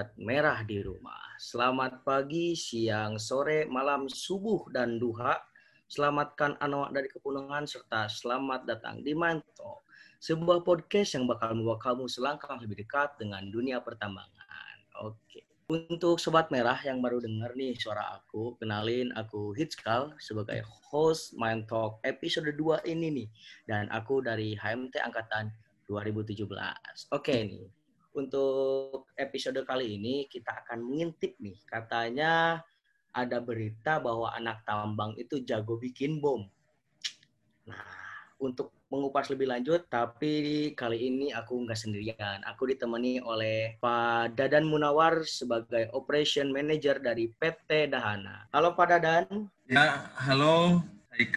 [0.00, 1.36] sobat merah di rumah.
[1.36, 5.36] Selamat pagi, siang, sore, malam, subuh, dan duha.
[5.92, 9.84] Selamatkan anak dari kepunungan serta selamat datang di Manto,
[10.16, 14.88] sebuah podcast yang bakal membawa kamu selangkah lebih dekat dengan dunia pertambangan.
[15.04, 15.44] Oke.
[15.68, 21.68] Untuk sobat merah yang baru dengar nih suara aku, kenalin aku Hitskal sebagai host Mind
[21.68, 23.28] Talk episode 2 ini nih.
[23.68, 25.52] Dan aku dari HMT angkatan
[25.92, 26.48] 2017.
[27.12, 27.68] Oke nih,
[28.20, 31.56] untuk episode kali ini kita akan mengintip nih.
[31.64, 32.60] Katanya
[33.10, 36.46] ada berita bahwa anak tambang itu jago bikin bom.
[37.66, 37.86] Nah,
[38.40, 42.42] untuk mengupas lebih lanjut, tapi kali ini aku nggak sendirian.
[42.42, 48.50] Aku ditemani oleh Pak Dadan Munawar sebagai Operation Manager dari PT Dahana.
[48.50, 49.46] Halo Pak Dadan.
[49.70, 50.82] Ya, halo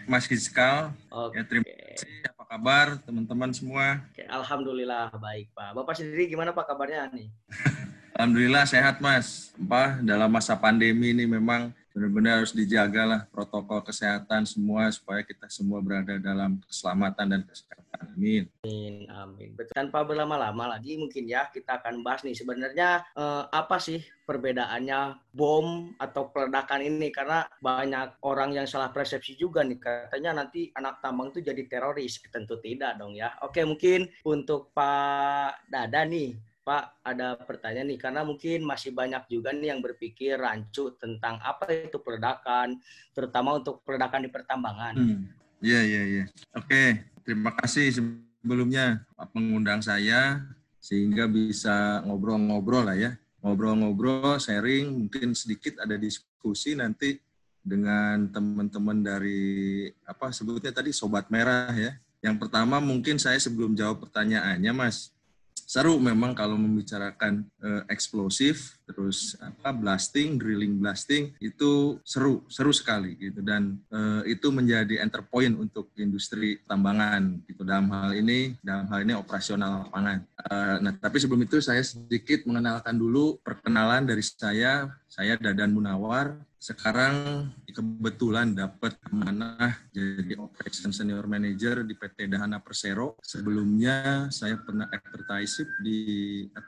[0.10, 0.96] Mas Giskal.
[1.14, 1.38] Oke.
[1.38, 4.06] Ya, terima kasih kabar teman-teman semua?
[4.14, 5.74] Oke, Alhamdulillah baik Pak.
[5.74, 7.34] Bapak sendiri gimana Pak kabarnya nih?
[8.14, 9.58] Alhamdulillah sehat Mas.
[9.58, 15.46] Apa dalam masa pandemi ini memang benar-benar harus dijaga lah protokol kesehatan semua supaya kita
[15.46, 18.18] semua berada dalam keselamatan dan kesehatan.
[18.18, 18.50] Amin.
[18.66, 18.96] Amin.
[19.14, 19.50] Amin.
[19.54, 19.78] Betul.
[19.78, 25.94] Tanpa berlama-lama lagi mungkin ya kita akan bahas nih sebenarnya eh, apa sih perbedaannya bom
[26.02, 31.30] atau peledakan ini karena banyak orang yang salah persepsi juga nih katanya nanti anak tambang
[31.30, 32.18] itu jadi teroris.
[32.34, 33.38] Tentu tidak dong ya.
[33.46, 39.52] Oke mungkin untuk Pak Dada nih Pak, ada pertanyaan nih, karena mungkin masih banyak juga
[39.52, 42.80] nih yang berpikir rancu tentang apa itu peledakan,
[43.12, 44.96] terutama untuk peledakan di pertambangan.
[44.96, 45.28] Hmm.
[45.60, 46.26] Iya, iya, iya.
[46.56, 50.44] Oke, terima kasih sebelumnya Pak mengundang saya,
[50.80, 53.16] sehingga bisa ngobrol-ngobrol lah ya.
[53.44, 57.20] Ngobrol-ngobrol, sharing, mungkin sedikit ada diskusi nanti
[57.64, 61.96] dengan teman-teman dari, apa sebutnya tadi, Sobat Merah ya.
[62.20, 65.13] Yang pertama mungkin saya sebelum jawab pertanyaannya, Mas,
[65.56, 73.18] seru memang kalau membicarakan uh, eksplosif terus apa blasting drilling blasting itu seru seru sekali
[73.18, 73.42] gitu.
[73.42, 77.66] Dan uh, itu menjadi enter point untuk industri tambangan gitu.
[77.66, 80.22] Dalam hal ini dalam hal ini operasional lapangan.
[80.46, 84.94] Uh, nah tapi sebelum itu saya sedikit mengenalkan dulu perkenalan dari saya.
[85.10, 93.20] Saya Dadan Munawar sekarang kebetulan dapat amanah jadi operation senior manager di PT Dahana Persero.
[93.20, 96.00] Sebelumnya saya pernah advertising di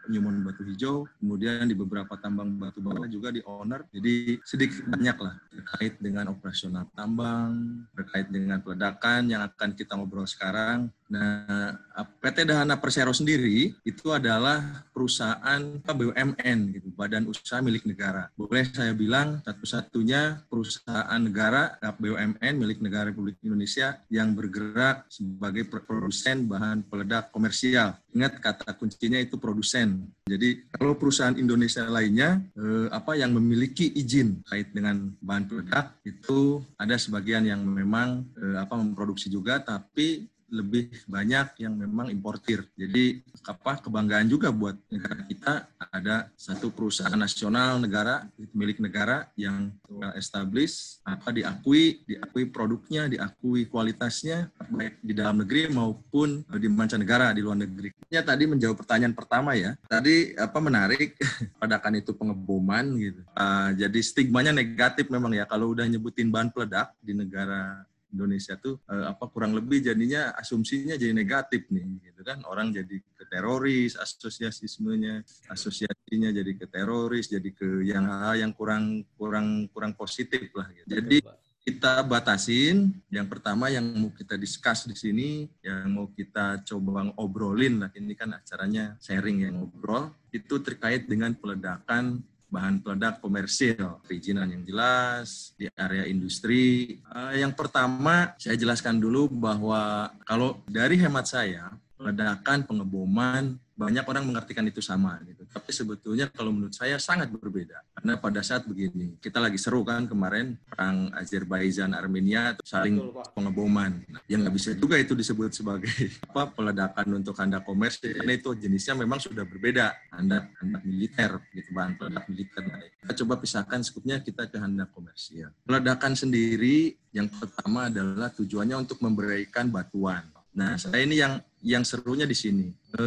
[0.04, 3.88] Penyumun Batu Hijau, kemudian di beberapa tambang batu bara juga di owner.
[3.96, 10.28] Jadi sedikit banyak lah terkait dengan operasional tambang, terkait dengan peledakan yang akan kita ngobrol
[10.28, 10.92] sekarang.
[11.06, 11.78] Nah,
[12.20, 18.34] PT Dahana Persero sendiri itu adalah perusahaan BUMN gitu, badan usaha milik negara.
[18.34, 26.50] Boleh saya bilang satu-satunya perusahaan negara BUMN milik negara Republik Indonesia yang bergerak sebagai produsen
[26.50, 28.02] bahan peledak komersial.
[28.16, 30.10] Ingat kata kuncinya itu produsen.
[30.26, 36.66] Jadi kalau perusahaan Indonesia lainnya eh, apa yang memiliki izin kait dengan bahan peledak itu
[36.82, 42.66] ada sebagian yang memang eh, apa memproduksi juga tapi lebih banyak yang memang importir.
[42.78, 45.54] Jadi apa kebanggaan juga buat negara kita
[45.90, 53.66] ada satu perusahaan nasional negara milik negara yang well established apa diakui diakui produknya diakui
[53.70, 57.94] kualitasnya baik di dalam negeri maupun di mancanegara di luar negeri.
[58.10, 59.74] Ya tadi menjawab pertanyaan pertama ya.
[59.90, 61.18] Tadi apa menarik
[61.62, 63.22] padakan itu pengeboman gitu.
[63.34, 68.82] Uh, jadi stigmanya negatif memang ya kalau udah nyebutin bahan peledak di negara Indonesia tuh
[68.90, 73.98] uh, apa kurang lebih jadinya asumsinya jadi negatif nih gitu kan orang jadi ke teroris
[73.98, 80.70] asosiasismenya asosiasinya jadi ke teroris jadi ke yang hal yang kurang kurang kurang positif lah
[80.72, 80.88] gitu.
[81.02, 81.18] Jadi
[81.66, 87.82] kita batasin yang pertama yang mau kita discuss di sini yang mau kita coba ngobrolin
[87.82, 92.22] lah ini kan acaranya sharing yang ngobrol itu terkait dengan peledakan
[92.56, 96.96] bahan peledak komersil, perizinan yang jelas di area industri.
[97.12, 104.24] Uh, yang pertama, saya jelaskan dulu bahwa kalau dari hemat saya, peledakan, pengeboman, banyak orang
[104.24, 105.44] mengartikan itu sama gitu.
[105.52, 107.84] Tapi sebetulnya kalau menurut saya sangat berbeda.
[107.92, 114.00] Karena pada saat begini, kita lagi seru kan kemarin perang Azerbaijan Armenia saling Betul, pengeboman.
[114.08, 115.92] Nah, yang nggak bisa juga itu disebut sebagai
[116.32, 119.92] apa peledakan untuk handak komersil karena itu jenisnya memang sudah berbeda.
[120.16, 122.64] Handak handak militer gitu bahan peledak militer.
[122.64, 125.52] Nah, kita coba pisahkan skupnya kita ke handak komersial.
[125.68, 130.24] Peledakan sendiri yang pertama adalah tujuannya untuk memberikan batuan
[130.56, 132.70] Nah, saya ini yang yang serunya di sini.
[132.94, 133.06] E,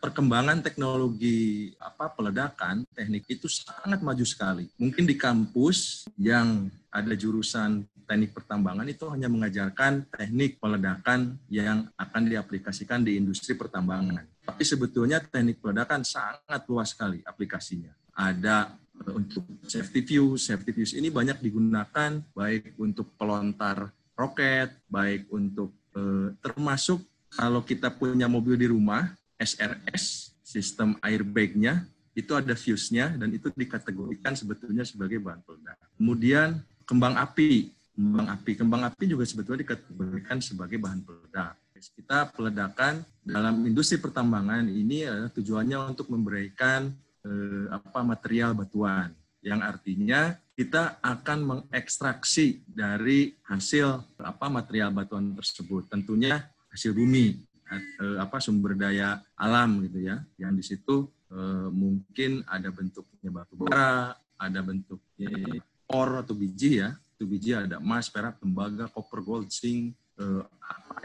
[0.00, 4.72] perkembangan teknologi apa peledakan teknik itu sangat maju sekali.
[4.80, 12.22] Mungkin di kampus yang ada jurusan teknik pertambangan itu hanya mengajarkan teknik peledakan yang akan
[12.26, 14.24] diaplikasikan di industri pertambangan.
[14.48, 18.74] Tapi sebetulnya teknik peledakan sangat luas sekali aplikasinya ada
[19.06, 20.52] eh, untuk safety fuse.
[20.52, 27.90] Safety fuse ini banyak digunakan baik untuk pelontar roket, baik untuk eh, termasuk kalau kita
[27.90, 35.22] punya mobil di rumah, SRS, sistem airbag-nya, itu ada fuse-nya dan itu dikategorikan sebetulnya sebagai
[35.22, 35.78] bahan peledak.
[35.94, 41.54] Kemudian kembang api, kembang api, kembang api juga sebetulnya dikategorikan sebagai bahan peledak.
[41.80, 46.92] Kita peledakan dalam industri pertambangan ini adalah tujuannya untuk memberikan
[47.24, 55.88] eh, apa material batuan yang artinya kita akan mengekstraksi dari hasil apa material batuan tersebut
[55.88, 57.38] tentunya hasil bumi
[57.70, 60.22] eh, apa sumber daya alam gitu ya.
[60.38, 60.96] Yang di situ
[61.30, 66.94] eh, mungkin ada bentuknya batu bara ada bentuknya ore atau biji ya.
[67.18, 70.42] Itu biji ada emas perak tembaga copper gold zinc eh,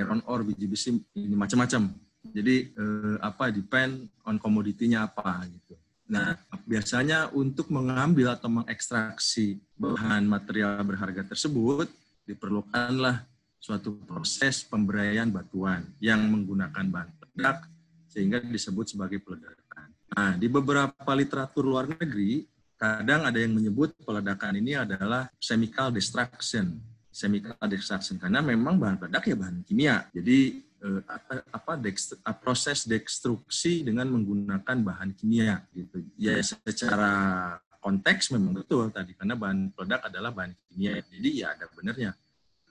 [0.02, 1.92] iron ore biji besi ini macam-macam.
[2.26, 5.78] Jadi eh, apa depend on komoditinya apa gitu.
[6.06, 6.38] Nah,
[6.70, 11.90] biasanya untuk mengambil atau mengekstraksi bahan material berharga tersebut
[12.30, 13.26] diperlukanlah
[13.66, 17.66] suatu proses pemberian batuan yang menggunakan bahan peledak
[18.06, 19.90] sehingga disebut sebagai peledakan.
[20.14, 22.46] Nah, di beberapa literatur luar negeri,
[22.78, 26.78] kadang ada yang menyebut peledakan ini adalah chemical destruction.
[27.10, 30.06] Chemical destruction karena memang bahan peledak ya bahan kimia.
[30.14, 31.02] Jadi eh,
[31.50, 36.06] apa dekst, proses destruksi dengan menggunakan bahan kimia gitu.
[36.22, 41.02] Ya secara konteks memang betul tadi karena bahan peledak adalah bahan kimia.
[41.02, 42.14] Jadi ya ada benernya.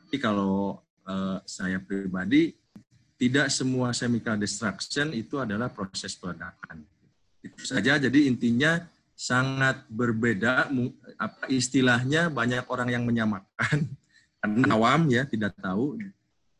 [0.04, 2.52] Tapi kalau eh, saya pribadi
[3.14, 6.82] tidak semua chemical destruction itu adalah proses peledakan.
[7.40, 7.96] Itu saja.
[7.96, 8.82] Jadi intinya
[9.14, 10.68] sangat berbeda.
[11.16, 13.86] Apa istilahnya banyak orang yang menyamakan
[14.42, 15.96] karena awam ya tidak tahu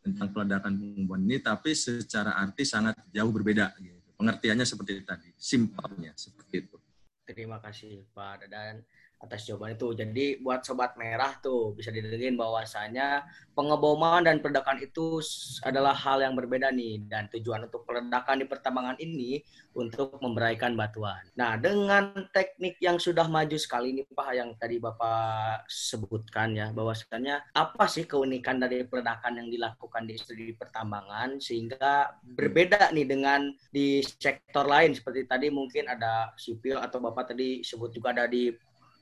[0.05, 3.73] tentang peledakan pengumpulan ini, tapi secara arti sangat jauh berbeda.
[3.81, 3.97] Gitu.
[4.14, 6.76] Pengertiannya seperti tadi, simpelnya seperti itu.
[7.25, 8.85] Terima kasih Pak Dadan
[9.25, 9.97] atas jawaban itu.
[9.97, 13.25] Jadi buat sobat merah tuh bisa didengerin bahwasanya
[13.55, 15.23] pengeboman dan peledakan itu
[15.62, 19.41] adalah hal yang berbeda nih dan tujuan untuk peledakan di pertambangan ini
[19.75, 21.23] untuk memberaikan batuan.
[21.35, 27.50] Nah, dengan teknik yang sudah maju sekali ini Pak yang tadi Bapak sebutkan ya bahwasanya
[27.55, 34.03] apa sih keunikan dari peledakan yang dilakukan di studi pertambangan sehingga berbeda nih dengan di
[34.03, 38.50] sektor lain seperti tadi mungkin ada sipil atau Bapak tadi sebut juga ada di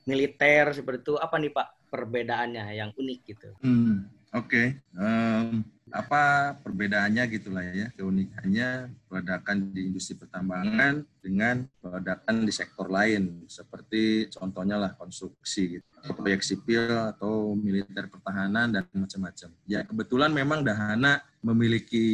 [0.03, 1.15] militer seperti itu.
[1.19, 3.49] Apa nih Pak perbedaannya yang unik gitu?
[3.61, 4.67] Hmm, Oke, okay.
[4.97, 5.61] um,
[5.93, 7.93] apa perbedaannya gitulah ya?
[7.93, 13.45] Keunikannya peledakan di industri pertambangan dengan peledakan di sektor lain.
[13.45, 15.85] Seperti contohnya lah konstruksi gitu.
[16.01, 19.53] Atau proyek sipil atau militer pertahanan dan macam-macam.
[19.69, 22.07] Ya kebetulan memang Dahana memiliki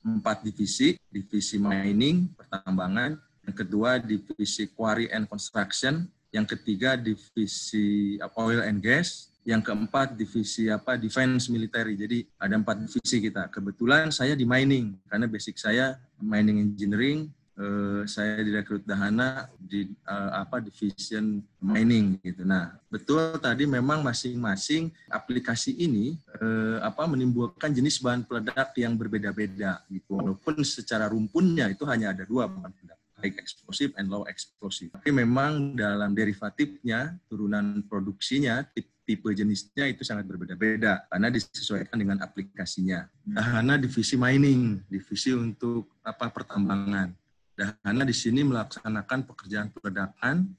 [0.00, 8.64] empat divisi, divisi mining pertambangan, yang kedua divisi quarry and construction, yang ketiga divisi oil
[8.64, 11.94] and gas, yang keempat divisi apa defense military.
[11.94, 13.52] Jadi ada empat divisi kita.
[13.52, 17.28] Kebetulan saya di mining karena basic saya mining engineering.
[17.52, 22.48] Eh, saya direkrut Dahana di eh, apa division mining gitu.
[22.48, 29.84] Nah betul tadi memang masing-masing aplikasi ini eh, apa menimbulkan jenis bahan peledak yang berbeda-beda
[29.92, 30.16] gitu.
[30.16, 34.90] Walaupun secara rumpunnya itu hanya ada dua bahan peledak high explosive and low explosive.
[34.90, 43.06] Tapi memang dalam derivatifnya, turunan produksinya, tipe jenisnya itu sangat berbeda-beda karena disesuaikan dengan aplikasinya.
[43.22, 47.14] Dahana divisi mining, divisi untuk apa pertambangan.
[47.54, 50.50] Dahana di sini melaksanakan pekerjaan peledakan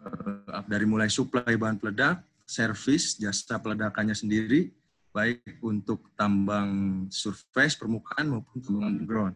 [0.00, 4.72] eh, dari mulai suplai bahan peledak, servis, jasa peledakannya sendiri,
[5.14, 9.34] baik untuk tambang surface permukaan maupun tambang underground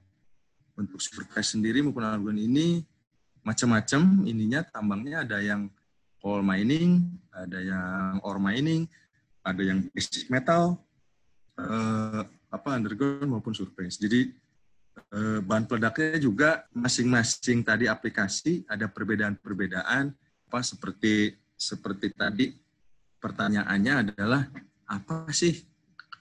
[0.78, 2.87] untuk surface sendiri maupun underground ini
[3.42, 5.66] macam-macam ininya tambangnya ada yang
[6.23, 8.87] coal mining, ada yang ore mining,
[9.42, 10.78] ada yang basic metal,
[11.58, 13.99] eh, apa underground maupun surface.
[13.99, 14.30] Jadi
[15.14, 20.14] eh, bahan peledaknya juga masing-masing tadi aplikasi ada perbedaan-perbedaan
[20.49, 22.54] apa seperti seperti tadi
[23.18, 24.47] pertanyaannya adalah
[24.88, 25.54] apa sih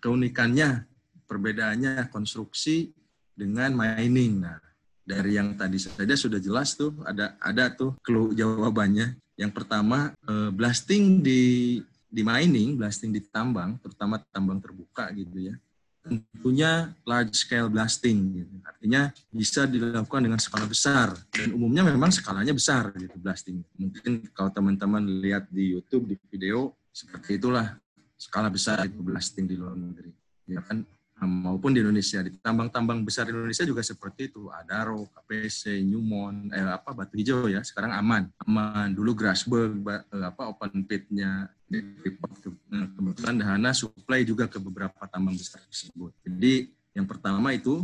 [0.02, 0.86] keunikannya,
[1.26, 2.92] perbedaannya konstruksi
[3.38, 4.41] dengan mining.
[4.41, 4.58] Nah,
[5.06, 9.15] dari yang tadi saja sudah jelas tuh ada ada tuh clue jawabannya.
[9.38, 11.41] Yang pertama eh, blasting di
[12.08, 15.56] di mining, blasting di tambang, terutama tambang terbuka gitu ya.
[16.08, 18.56] Tentunya large scale blasting gitu.
[18.63, 23.62] Artinya bisa dilakukan dengan skala besar dan umumnya memang skalanya besar gitu blasting.
[23.75, 27.75] Mungkin kalau teman-teman lihat di YouTube di video seperti itulah
[28.15, 30.10] skala besar itu blasting di luar negeri.
[30.48, 30.88] Ya kan
[31.26, 32.22] maupun di Indonesia.
[32.22, 34.54] Di tambang-tambang besar Indonesia juga seperti itu.
[34.54, 37.66] Adaro, KPC, Newmont, eh, apa Batu Hijau ya.
[37.66, 38.94] Sekarang aman, aman.
[38.94, 45.60] Dulu Grasberg, eh, apa open pitnya nah, kebetulan Dahana supply juga ke beberapa tambang besar
[45.66, 46.14] tersebut.
[46.24, 47.84] Jadi yang pertama itu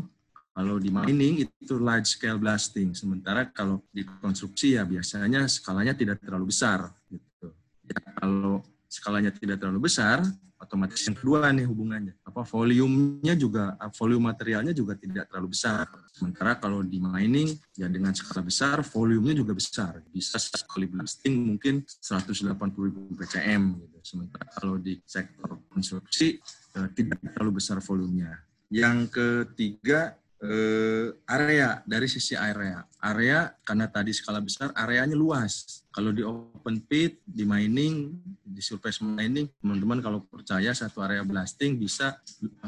[0.53, 6.21] kalau di mining itu large scale blasting, sementara kalau di konstruksi ya biasanya skalanya tidak
[6.21, 6.93] terlalu besar.
[7.09, 7.49] Gitu.
[7.89, 10.21] Ya, kalau skalanya tidak terlalu besar,
[10.63, 12.15] otomatis yang kedua nih hubungannya.
[12.23, 15.85] Apa volumenya juga volume materialnya juga tidak terlalu besar.
[16.15, 19.99] Sementara kalau di mining ya dengan skala besar volumenya juga besar.
[20.07, 22.55] Bisa sekali blasting mungkin 180
[22.87, 23.97] ribu BCM gitu.
[24.03, 26.39] Sementara kalau di sektor konstruksi
[26.79, 28.39] eh, tidak terlalu besar volumenya.
[28.71, 32.83] Yang ketiga eh, area dari sisi area.
[32.99, 35.83] Area karena tadi skala besar, areanya luas.
[35.93, 38.22] Kalau di open pit, di mining,
[38.53, 42.21] di surface mining, teman-teman kalau percaya satu area blasting bisa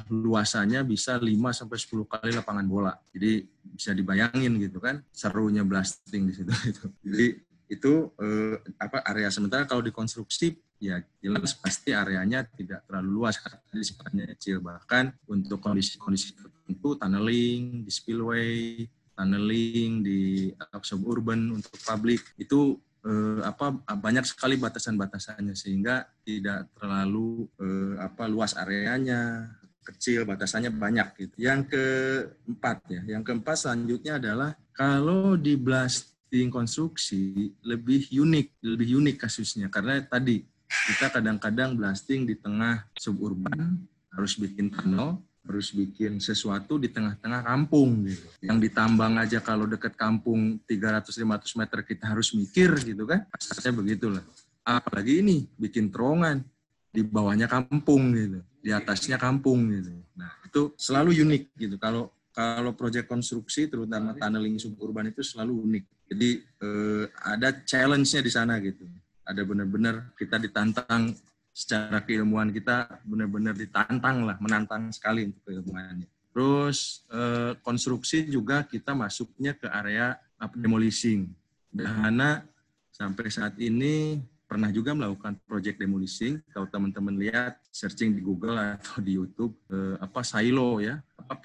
[0.10, 2.94] luasannya bisa 5 sampai 10 kali lapangan bola.
[3.13, 6.86] Jadi bisa dibayangin gitu kan serunya blasting di situ itu.
[7.06, 7.27] Jadi
[7.65, 13.39] itu eh, apa area sementara kalau di konstruksi ya jelas pasti areanya tidak terlalu luas
[13.39, 16.36] karena sifatnya kecil bahkan untuk kondisi-kondisi
[16.70, 24.58] itu tunneling di spillway, tunneling di uh, suburban untuk publik itu eh, apa banyak sekali
[24.58, 29.50] batasan-batasannya sehingga tidak terlalu eh, apa luas areanya
[29.86, 31.36] kecil batasannya banyak gitu.
[31.46, 39.16] Yang keempat ya, yang keempat selanjutnya adalah kalau di blasting konstruksi lebih unik, lebih unik
[39.30, 43.78] kasusnya karena tadi kita kadang-kadang blasting di tengah suburban
[44.10, 48.25] harus bikin tunnel harus bikin sesuatu di tengah-tengah kampung gitu.
[48.42, 53.30] Yang ditambang aja kalau deket kampung 300-500 meter kita harus mikir gitu kan.
[53.30, 54.24] Kasarnya begitulah.
[54.66, 56.42] Apalagi ini bikin terowongan
[56.90, 59.94] di bawahnya kampung gitu, di atasnya kampung gitu.
[60.18, 61.75] Nah, itu selalu unik gitu.
[61.78, 65.84] Kalau kalau proyek konstruksi terutama tunneling suburban itu selalu unik.
[66.12, 68.84] Jadi eh, ada challenge-nya di sana gitu.
[69.24, 71.16] Ada benar-benar kita ditantang
[71.56, 76.12] secara keilmuan kita benar-benar ditantang lah, menantang sekali untuk keilmuannya.
[76.36, 80.20] Terus eh, konstruksi juga kita masuknya ke area
[80.60, 81.32] demolishing.
[81.72, 82.44] Dahana
[82.92, 86.44] sampai saat ini pernah juga melakukan project demolishing.
[86.52, 91.40] Kalau teman-teman lihat searching di Google atau di YouTube eh, apa silo ya, apa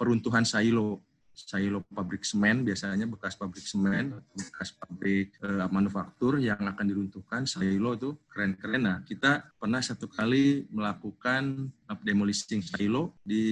[0.00, 1.04] peruntuhan silo
[1.36, 7.44] silo pabrik semen biasanya bekas pabrik semen bekas pabrik uh, manufaktur yang akan diruntuhkan.
[7.44, 8.80] Silo itu keren-keren.
[8.88, 11.68] Nah kita pernah satu kali melakukan
[12.00, 13.44] demolishing silo di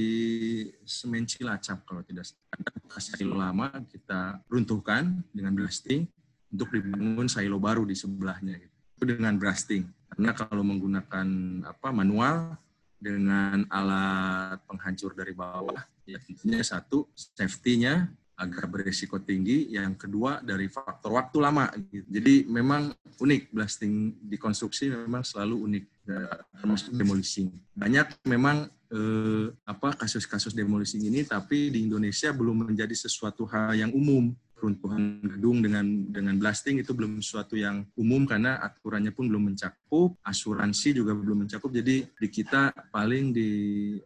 [0.88, 6.08] semen Cilacap kalau tidak ada bekas silo lama kita runtuhkan dengan blasting
[6.48, 8.74] untuk dibangun silo baru di sebelahnya gitu.
[8.96, 9.84] itu dengan blasting.
[10.08, 11.28] Karena kalau menggunakan
[11.68, 12.56] apa manual
[12.96, 20.66] dengan alat penghancur dari bawah ya tentunya satu safety-nya agar berisiko tinggi, yang kedua dari
[20.66, 21.70] faktor waktu lama.
[22.10, 22.90] Jadi memang
[23.22, 26.20] unik blasting di konstruksi memang selalu unik ya,
[26.58, 27.54] termasuk demolishing.
[27.78, 33.94] Banyak memang eh, apa kasus-kasus demolishing ini, tapi di Indonesia belum menjadi sesuatu hal yang
[33.94, 34.34] umum
[34.64, 40.16] runtuhan gedung dengan dengan blasting itu belum sesuatu yang umum karena aturannya pun belum mencakup,
[40.24, 41.68] asuransi juga belum mencakup.
[41.68, 43.50] Jadi di kita paling di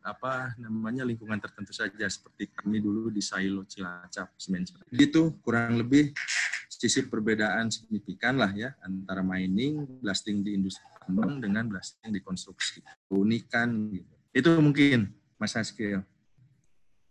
[0.02, 4.66] apa namanya lingkungan tertentu saja seperti kami dulu di Silo Cilacap Semen.
[4.90, 6.10] Itu kurang lebih
[6.66, 12.82] sisi perbedaan signifikan lah ya antara mining, blasting di industri tambang dengan blasting di konstruksi.
[13.10, 14.14] Unikan gitu.
[14.34, 16.02] Itu mungkin Mas Haskil.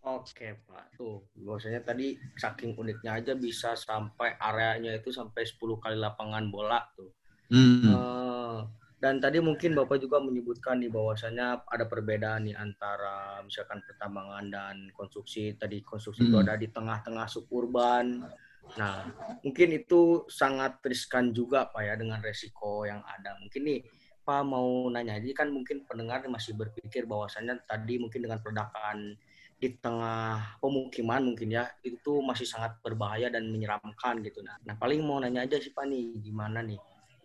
[0.06, 5.98] Oke Pak, tuh bahwasanya tadi saking uniknya aja bisa sampai areanya itu sampai 10 kali
[5.98, 7.10] lapangan bola tuh.
[7.50, 7.82] Hmm.
[7.82, 8.58] Uh,
[8.98, 14.76] dan tadi mungkin Bapak juga menyebutkan nih bahwasanya ada perbedaan nih antara misalkan pertambangan dan
[14.94, 15.54] konstruksi.
[15.54, 16.30] Tadi konstruksi hmm.
[16.30, 18.26] itu ada di tengah-tengah suburban.
[18.74, 19.06] Nah,
[19.46, 23.38] mungkin itu sangat riskan juga Pak ya dengan resiko yang ada.
[23.38, 23.80] Mungkin nih
[24.28, 29.16] Pak mau nanya, jadi kan mungkin pendengar masih berpikir bahwasanya tadi mungkin dengan perdakaan
[29.56, 34.60] di tengah pemukiman mungkin ya itu masih sangat berbahaya dan menyeramkan gitu nah.
[34.68, 36.76] Nah paling mau nanya aja sih Pak nih gimana nih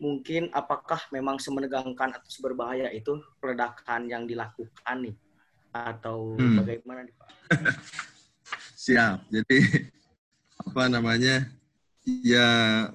[0.01, 5.15] mungkin apakah memang semenegangkan atau seberbahaya itu peledakan yang dilakukan nih
[5.75, 6.57] atau hmm.
[6.63, 7.29] bagaimana nih Pak?
[8.83, 9.17] Siap.
[9.29, 9.59] Jadi
[10.63, 11.45] apa namanya
[12.03, 12.47] ya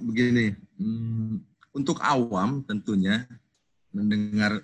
[0.02, 1.44] begini hmm,
[1.76, 3.28] untuk awam tentunya
[3.98, 4.62] mendengar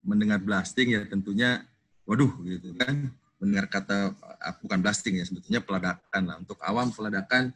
[0.00, 1.66] mendengar blasting ya tentunya
[2.06, 3.10] waduh gitu kan.
[3.40, 6.36] Mendengar kata ah, bukan blasting ya sebetulnya peledakan lah.
[6.38, 7.50] Untuk awam peledakan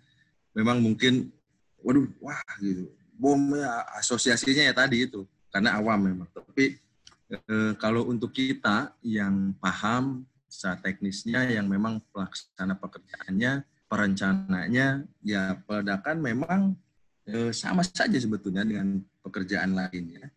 [0.56, 1.30] memang mungkin
[1.78, 2.90] waduh wah gitu.
[3.14, 5.23] Bomnya asosiasinya ya tadi itu
[5.54, 6.28] karena awam memang.
[6.35, 6.75] Tapi
[7.30, 16.16] e, kalau untuk kita yang paham secara teknisnya yang memang pelaksana pekerjaannya, perencananya, ya peledakan
[16.23, 16.61] memang
[17.26, 20.30] eh, sama saja sebetulnya dengan pekerjaan lainnya.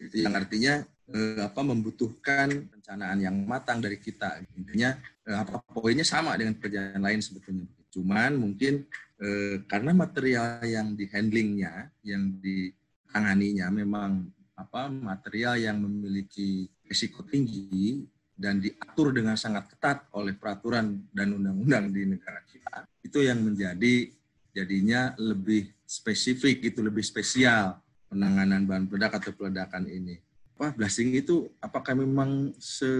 [0.00, 0.80] Itu yang artinya
[1.12, 4.40] eh, apa membutuhkan perencanaan yang matang dari kita.
[4.56, 4.96] Intinya
[5.28, 7.68] eh, apa poinnya sama dengan pekerjaan lain sebetulnya.
[7.92, 8.88] Cuman mungkin
[9.20, 14.24] eh, karena material yang di handlingnya, yang ditanganinya memang
[14.56, 18.04] apa material yang memiliki risiko tinggi
[18.40, 24.08] dan diatur dengan sangat ketat oleh peraturan dan undang-undang di negara kita, itu yang menjadi
[24.56, 27.76] jadinya lebih spesifik, itu lebih spesial
[28.10, 30.18] penanganan bahan peledak atau peledakan ini.
[30.58, 32.90] Apa blasting itu apakah memang se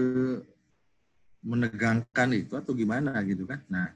[1.43, 3.59] menegangkan itu atau gimana gitu kan?
[3.67, 3.91] Nah,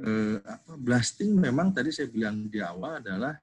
[0.00, 3.36] eh, apa, blasting memang tadi saya bilang di awal adalah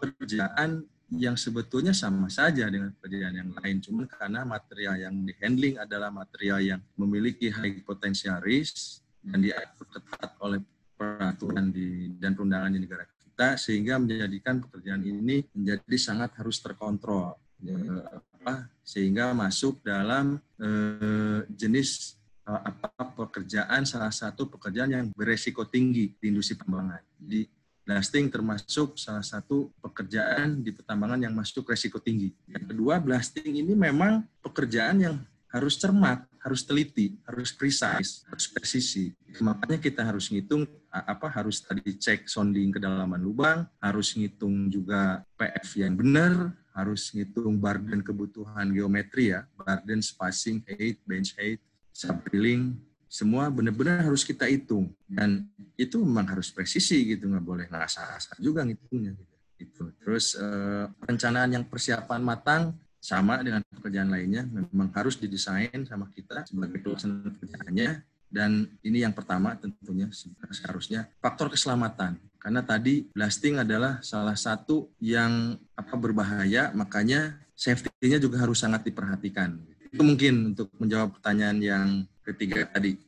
[0.00, 0.82] pekerjaan
[1.14, 6.10] yang sebetulnya sama saja dengan pekerjaan yang lain, cuma karena material yang di handling adalah
[6.10, 10.58] material yang memiliki high potential risk dan diatur ketat oleh
[10.98, 13.06] peraturan di dan perundangan di negara
[13.36, 17.76] kita sehingga menjadikan pekerjaan ini menjadi sangat harus terkontrol ya,
[18.08, 22.16] apa sehingga masuk dalam eh, jenis
[22.48, 27.04] eh, apa pekerjaan salah satu pekerjaan yang beresiko tinggi di industri pertambangan.
[27.20, 27.44] Jadi
[27.84, 32.32] blasting termasuk salah satu pekerjaan di pertambangan yang masuk resiko tinggi.
[32.48, 35.20] Yang kedua, blasting ini memang pekerjaan yang
[35.56, 39.16] harus cermat, harus teliti, harus precise, harus presisi.
[39.40, 45.80] Makanya kita harus ngitung apa harus tadi cek sounding kedalaman lubang, harus ngitung juga PF
[45.80, 51.64] yang benar, harus ngitung barden kebutuhan geometri ya, barden spacing height, bench height,
[51.96, 52.76] subdrilling,
[53.08, 55.48] semua benar-benar harus kita hitung dan
[55.80, 59.34] itu memang harus presisi gitu nggak boleh ngasah-asah juga ngitungnya gitu.
[59.56, 59.84] Itu.
[60.04, 66.42] Terus eh, perencanaan yang persiapan matang sama dengan pekerjaan lainnya memang harus didesain sama kita
[66.42, 68.02] sebagai pelaksana pekerjaannya.
[68.26, 70.10] Dan ini yang pertama tentunya
[70.50, 72.18] seharusnya faktor keselamatan.
[72.42, 79.54] Karena tadi blasting adalah salah satu yang apa berbahaya makanya safety-nya juga harus sangat diperhatikan.
[79.94, 81.88] Itu mungkin untuk menjawab pertanyaan yang
[82.26, 82.98] ketiga tadi.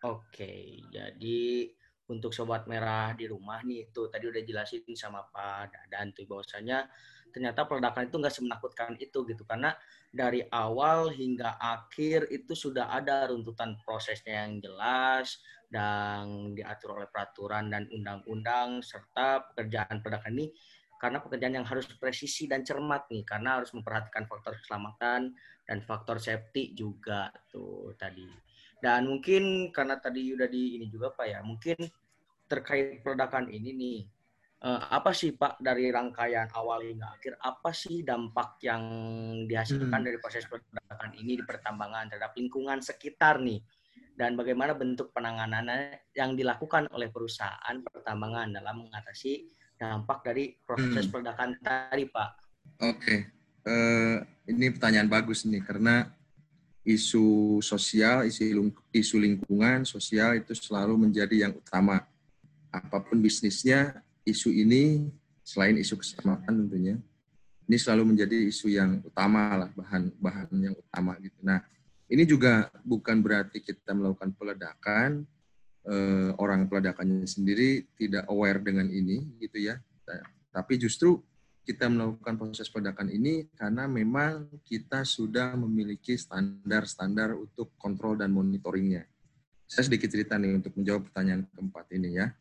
[0.00, 1.68] Oke, jadi
[2.08, 6.88] untuk sobat merah di rumah nih itu tadi udah jelasin sama Pak Dadan tuh bahwasanya
[7.34, 9.74] ternyata peledakan itu nggak semenakutkan itu gitu karena
[10.10, 17.68] dari awal hingga akhir itu sudah ada runtutan prosesnya yang jelas dan diatur oleh peraturan
[17.68, 20.46] dan undang-undang serta pekerjaan peledakan ini
[20.96, 25.36] karena pekerjaan yang harus presisi dan cermat nih karena harus memperhatikan faktor keselamatan
[25.68, 28.24] dan faktor safety juga tuh tadi.
[28.80, 31.76] Dan mungkin karena tadi udah di ini juga Pak ya, mungkin
[32.46, 33.98] terkait peledakan ini nih,
[34.62, 38.82] eh, apa sih Pak dari rangkaian awal hingga akhir, apa sih dampak yang
[39.44, 40.06] dihasilkan hmm.
[40.06, 43.60] dari proses peledakan ini di pertambangan terhadap lingkungan sekitar nih?
[44.16, 49.44] Dan bagaimana bentuk penanganannya yang dilakukan oleh perusahaan pertambangan dalam mengatasi
[49.76, 51.12] dampak dari proses hmm.
[51.12, 52.30] peledakan tadi Pak?
[52.80, 53.18] Oke, okay.
[53.68, 56.08] uh, eh, ini pertanyaan bagus nih karena
[56.86, 62.06] isu sosial, isu, isu lingkungan, sosial itu selalu menjadi yang utama.
[62.70, 65.08] Apa pun bisnisnya, isu ini
[65.46, 66.98] selain isu keselamatan tentunya,
[67.70, 71.38] ini selalu menjadi isu yang utama lah, bahan bahan yang utama gitu.
[71.40, 71.62] Nah,
[72.10, 75.22] ini juga bukan berarti kita melakukan peledakan,
[75.86, 79.78] eh, orang peledakannya sendiri tidak aware dengan ini gitu ya.
[80.56, 81.20] Tapi justru
[81.66, 89.04] kita melakukan proses peledakan ini karena memang kita sudah memiliki standar-standar untuk kontrol dan monitoringnya.
[89.68, 92.32] Saya sedikit cerita nih untuk menjawab pertanyaan keempat ini ya.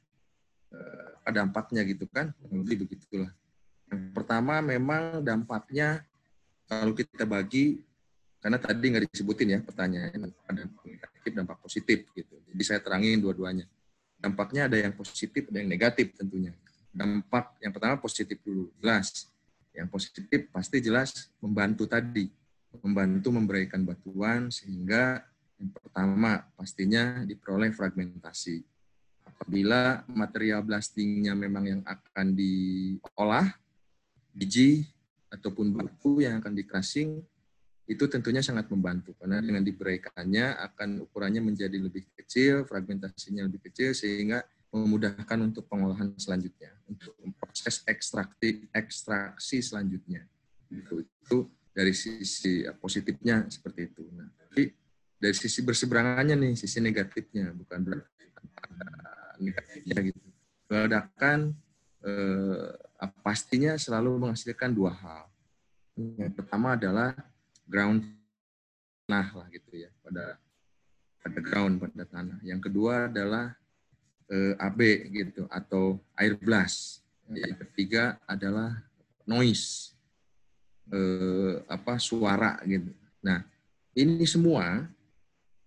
[0.75, 3.31] Eh, ada dampaknya gitu kan, lebih begitulah.
[3.89, 6.05] Yang pertama memang dampaknya
[6.69, 7.81] kalau kita bagi,
[8.43, 12.35] karena tadi nggak disebutin ya pertanyaan, ada dampak negatif, dampak positif gitu.
[12.53, 13.65] Jadi saya terangin dua-duanya.
[14.21, 16.53] Dampaknya ada yang positif, ada yang negatif tentunya
[16.95, 19.27] dampak yang pertama positif dulu, jelas.
[19.75, 22.31] Yang positif pasti jelas membantu tadi,
[22.79, 25.19] membantu memberikan batuan sehingga
[25.59, 28.63] yang pertama pastinya diperoleh fragmentasi.
[29.35, 33.51] Apabila material blastingnya memang yang akan diolah,
[34.31, 34.87] biji
[35.29, 37.19] ataupun batu yang akan dikrasing,
[37.85, 43.93] itu tentunya sangat membantu karena dengan diberaikannya akan ukurannya menjadi lebih kecil, fragmentasinya lebih kecil
[43.93, 44.41] sehingga
[44.73, 50.25] memudahkan untuk pengolahan selanjutnya, untuk proses ekstraksi ekstraksi selanjutnya.
[50.67, 51.37] Itu, itu
[51.71, 54.03] dari sisi ya, positifnya seperti itu.
[54.17, 54.73] Nah, tapi
[55.21, 58.25] dari sisi berseberangannya nih, sisi negatifnya bukan berarti
[59.39, 60.19] negatifnya gitu.
[60.69, 61.53] Ledakan
[62.05, 62.69] eh,
[63.21, 65.25] pastinya selalu menghasilkan dua hal.
[65.95, 67.15] Yang pertama adalah
[67.65, 68.03] ground
[69.05, 69.89] nah lah gitu ya.
[71.25, 72.37] underground pada tanah.
[72.45, 73.57] Yang kedua adalah
[74.29, 74.79] eh, AB
[75.13, 77.01] gitu atau air blast.
[77.25, 78.77] Yang ketiga adalah
[79.25, 79.97] noise
[80.93, 82.93] eh, apa suara gitu.
[83.25, 83.41] Nah,
[83.97, 84.85] ini semua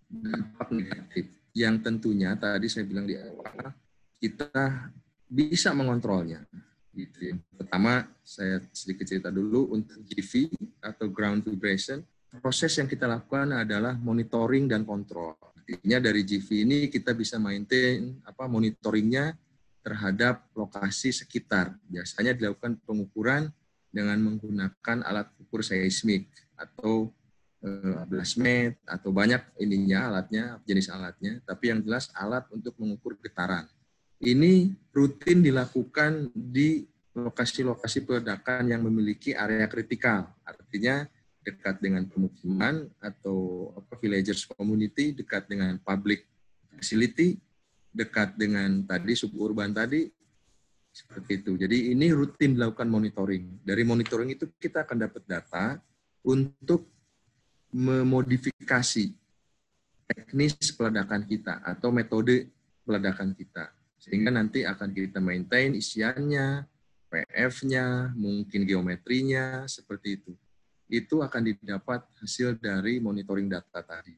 [0.09, 3.75] dampak negatif yang tentunya tadi saya bilang di awal
[4.19, 4.91] kita
[5.27, 6.47] bisa mengontrolnya.
[6.95, 7.35] Gitu.
[7.35, 10.51] Yang pertama saya sedikit cerita dulu untuk GV
[10.83, 12.03] atau ground vibration.
[12.43, 15.39] Proses yang kita lakukan adalah monitoring dan kontrol.
[15.55, 19.37] Artinya dari GV ini kita bisa maintain apa monitoringnya
[19.81, 21.73] terhadap lokasi sekitar.
[21.89, 23.49] Biasanya dilakukan pengukuran
[23.89, 27.09] dengan menggunakan alat ukur seismik atau
[27.65, 33.67] eh, blasmet atau banyak ininya alatnya jenis alatnya tapi yang jelas alat untuk mengukur getaran
[34.19, 41.07] ini rutin dilakukan di lokasi-lokasi peledakan yang memiliki area kritikal artinya
[41.43, 46.29] dekat dengan pemukiman atau apa villagers community dekat dengan public
[46.77, 47.41] facility
[47.89, 50.07] dekat dengan tadi suburban tadi
[50.93, 51.53] seperti itu.
[51.55, 53.63] Jadi ini rutin dilakukan monitoring.
[53.63, 55.79] Dari monitoring itu kita akan dapat data
[56.27, 56.91] untuk
[57.73, 59.13] memodifikasi
[60.09, 62.49] teknis peledakan kita atau metode
[62.89, 63.69] peledakan kita.
[64.01, 66.65] Sehingga nanti akan kita maintain isiannya,
[67.13, 70.33] PF-nya, mungkin geometrinya, seperti itu.
[70.89, 74.17] Itu akan didapat hasil dari monitoring data tadi.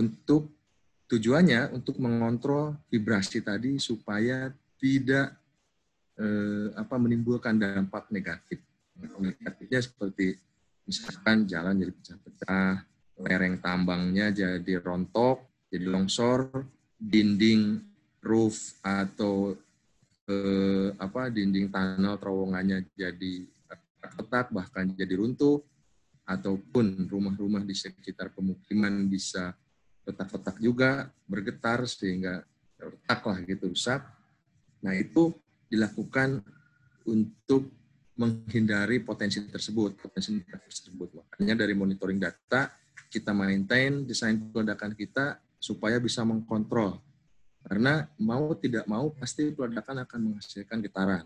[0.00, 0.48] Untuk
[1.10, 4.48] tujuannya untuk mengontrol vibrasi tadi supaya
[4.80, 5.36] tidak
[6.16, 8.62] eh, apa menimbulkan dampak negatif.
[9.20, 10.38] Negatifnya seperti
[10.90, 12.70] misalkan jalan jadi pecah-pecah,
[13.22, 16.66] lereng tambangnya jadi rontok, jadi longsor,
[16.98, 17.78] dinding
[18.26, 19.54] roof atau
[20.26, 23.46] eh, apa dinding tunnel terowongannya jadi
[24.18, 25.62] retak bahkan jadi runtuh
[26.26, 29.54] ataupun rumah-rumah di sekitar pemukiman bisa
[30.02, 32.42] retak-retak juga bergetar sehingga
[32.78, 34.02] retak lah gitu rusak.
[34.82, 35.34] Nah itu
[35.70, 36.42] dilakukan
[37.06, 37.70] untuk
[38.18, 41.14] menghindari potensi tersebut, potensi tersebut.
[41.16, 42.70] Makanya dari monitoring data,
[43.10, 47.00] kita maintain desain peledakan kita supaya bisa mengkontrol.
[47.60, 51.24] Karena mau tidak mau pasti peledakan akan menghasilkan getaran.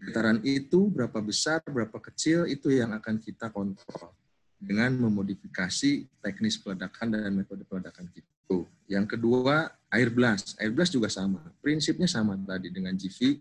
[0.00, 4.12] Getaran itu berapa besar, berapa kecil, itu yang akan kita kontrol
[4.60, 8.34] dengan memodifikasi teknis peledakan dan metode peledakan kita.
[8.84, 10.60] Yang kedua, air blast.
[10.60, 11.40] Air blast juga sama.
[11.64, 13.40] Prinsipnya sama tadi dengan GV,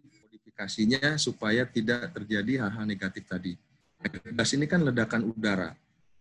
[0.53, 3.57] modifikasinya supaya tidak terjadi hal-hal negatif tadi.
[4.29, 5.73] Blast ini kan ledakan udara.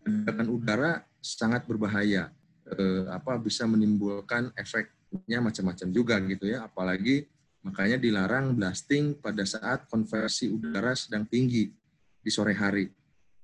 [0.09, 2.33] Ledakan udara sangat berbahaya.
[2.65, 6.65] Eh, apa bisa menimbulkan efeknya macam-macam juga gitu ya.
[6.65, 7.29] Apalagi
[7.61, 11.69] makanya dilarang blasting pada saat konversi udara sedang tinggi
[12.23, 12.89] di sore hari.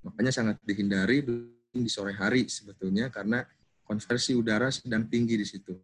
[0.08, 1.20] Makanya sangat dihindari
[1.68, 3.44] di sore hari sebetulnya karena
[3.84, 5.76] konversi udara sedang tinggi di situ.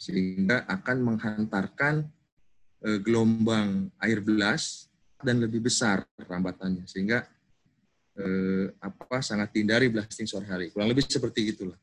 [0.00, 2.08] Sehingga akan menghantarkan
[2.80, 4.88] gelombang air belas
[5.20, 6.88] dan lebih besar rambatannya.
[6.88, 7.24] Sehingga
[8.16, 10.72] eh, apa sangat dihindari blasting sore hari.
[10.72, 11.76] Kurang lebih seperti itulah.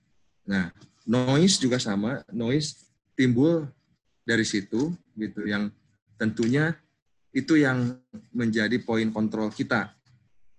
[0.47, 0.73] Nah,
[1.05, 2.25] noise juga sama.
[2.33, 3.69] Noise timbul
[4.25, 5.69] dari situ gitu yang
[6.17, 6.73] tentunya
[7.31, 7.97] itu yang
[8.33, 9.93] menjadi poin kontrol kita.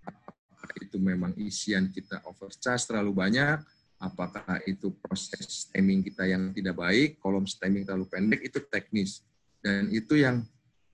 [0.07, 3.59] Apakah itu memang isian kita overcharge terlalu banyak
[3.98, 9.27] apakah itu proses stemming kita yang tidak baik, kolom stemming terlalu pendek, itu teknis.
[9.59, 10.42] Dan itu yang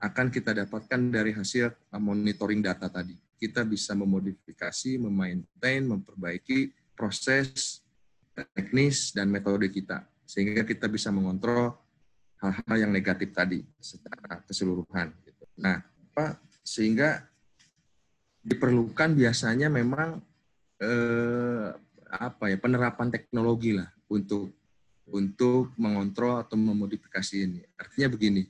[0.00, 3.16] akan kita dapatkan dari hasil monitoring data tadi.
[3.40, 7.80] Kita bisa memodifikasi, memaintain, memperbaiki proses
[8.56, 10.04] teknis dan metode kita.
[10.24, 11.76] Sehingga kita bisa mengontrol
[12.40, 15.12] hal-hal yang negatif tadi secara keseluruhan.
[15.24, 15.44] Gitu.
[15.60, 15.80] Nah,
[16.14, 17.24] apa sehingga
[18.44, 20.20] diperlukan biasanya memang
[20.80, 21.68] eh,
[22.14, 24.52] apa ya penerapan teknologi lah untuk
[25.08, 27.60] untuk mengontrol atau memodifikasi ini.
[27.76, 28.42] Artinya begini,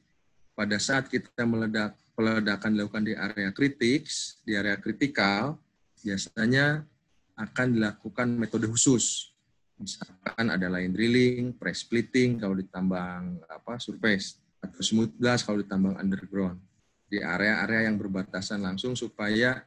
[0.54, 4.06] pada saat kita meledak peledakan dilakukan di area kritik,
[4.46, 5.58] di area kritikal,
[6.00, 6.86] biasanya
[7.34, 9.34] akan dilakukan metode khusus.
[9.74, 15.98] Misalkan ada line drilling, press splitting kalau ditambang apa surface atau smooth blast kalau ditambang
[15.98, 16.62] underground
[17.10, 19.66] di area-area yang berbatasan langsung supaya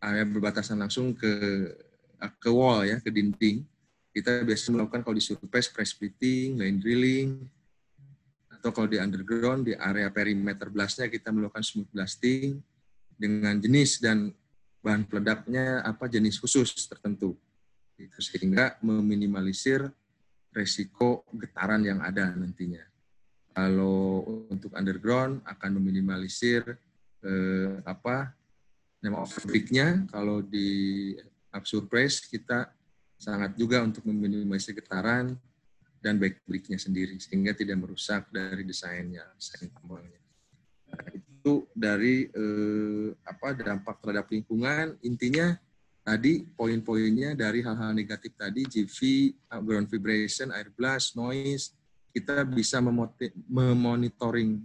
[0.00, 1.32] area berbatasan langsung ke
[2.40, 3.64] ke wall ya, ke dinding.
[4.16, 7.44] Kita biasa melakukan kalau di surface press splitting, line drilling,
[8.66, 12.58] atau kalau di underground di area perimeter blastnya kita melakukan smooth blasting
[13.14, 14.34] dengan jenis dan
[14.82, 17.38] bahan peledaknya apa jenis khusus tertentu.
[17.94, 19.86] Itu sehingga meminimalisir
[20.50, 22.82] resiko getaran yang ada nantinya.
[23.54, 26.66] Kalau untuk underground akan meminimalisir
[27.22, 28.34] eh, apa
[28.98, 31.14] nama overpeak-nya kalau di
[31.62, 32.74] surprise kita
[33.14, 35.38] sangat juga untuk meminimalisir getaran
[36.06, 40.22] dan backbricknya sendiri sehingga tidak merusak dari desainnya, desain tambangnya.
[40.86, 45.58] Nah, itu dari eh, apa dampak terhadap lingkungan intinya
[46.06, 48.98] tadi poin-poinnya dari hal-hal negatif tadi GV,
[49.66, 51.74] ground vibration, air blast, noise
[52.14, 52.78] kita bisa
[53.50, 54.62] memonitoring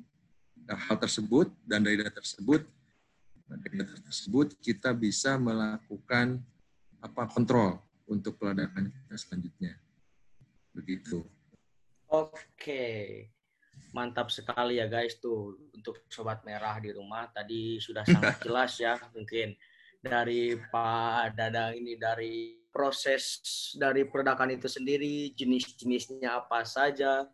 [0.70, 2.64] hal tersebut dan dari data tersebut
[3.52, 6.40] data tersebut kita bisa melakukan
[7.04, 9.76] apa kontrol untuk peledakan selanjutnya.
[10.76, 11.24] Begitu.
[12.12, 12.84] Oke.
[13.92, 18.96] Mantap sekali ya guys tuh untuk sobat merah di rumah tadi sudah sangat jelas ya
[19.12, 19.56] mungkin
[20.02, 23.44] dari Pak Dadang ini dari proses
[23.76, 27.28] dari peledakan itu sendiri, jenis-jenisnya apa saja,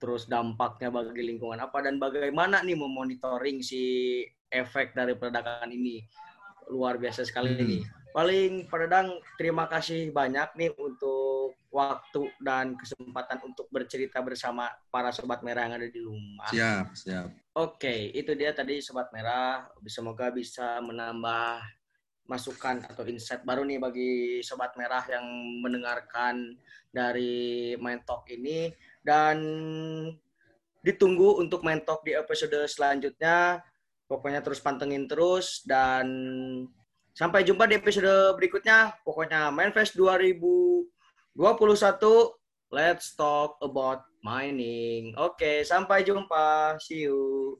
[0.00, 6.02] terus dampaknya bagi lingkungan apa dan bagaimana nih memonitoring si efek dari peledakan ini.
[6.72, 7.66] Luar biasa sekali hmm.
[7.68, 7.82] nih.
[8.10, 11.19] Paling Pak Dadang terima kasih banyak nih untuk
[11.80, 16.48] waktu dan kesempatan untuk bercerita bersama para sobat merah yang ada di rumah.
[16.52, 17.28] Siap, siap.
[17.56, 19.64] Oke, itu dia tadi sobat merah.
[19.88, 21.64] Semoga bisa menambah
[22.28, 24.12] masukan atau insight baru nih bagi
[24.46, 25.24] sobat merah yang
[25.64, 26.54] mendengarkan
[26.94, 28.70] dari Main Talk ini
[29.02, 29.42] dan
[30.84, 33.64] ditunggu untuk Main Talk di episode selanjutnya.
[34.06, 36.06] Pokoknya terus pantengin terus dan
[37.14, 38.94] sampai jumpa di episode berikutnya.
[39.06, 40.99] Pokoknya Mainfest 2000
[41.36, 42.34] 21
[42.70, 45.14] let's talk about mining.
[45.18, 46.78] Oke, sampai jumpa.
[46.78, 47.58] See you.